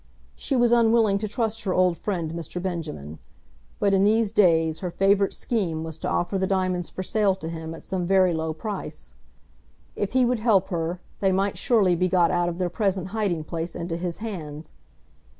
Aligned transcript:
She 0.35 0.55
was 0.55 0.71
unwilling 0.71 1.19
to 1.19 1.27
trust 1.27 1.61
her 1.61 1.75
old 1.75 1.95
friend 1.95 2.31
Mr. 2.31 2.59
Benjamin; 2.59 3.19
but 3.77 3.93
in 3.93 4.03
these 4.03 4.31
days 4.31 4.79
her 4.79 4.89
favourite 4.89 5.31
scheme 5.31 5.83
was 5.83 5.95
to 5.97 6.07
offer 6.09 6.39
the 6.39 6.47
diamonds 6.47 6.89
for 6.89 7.03
sale 7.03 7.35
to 7.35 7.47
him 7.47 7.75
at 7.75 7.83
some 7.83 8.07
very 8.07 8.33
low 8.33 8.51
price. 8.51 9.13
If 9.95 10.13
he 10.13 10.25
would 10.25 10.39
help 10.39 10.69
her 10.69 10.99
they 11.19 11.31
might 11.31 11.55
surely 11.55 11.95
be 11.95 12.09
got 12.09 12.31
out 12.31 12.49
of 12.49 12.57
their 12.57 12.67
present 12.67 13.09
hiding 13.09 13.43
place 13.43 13.75
into 13.75 13.95
his 13.95 14.17
hands. 14.17 14.73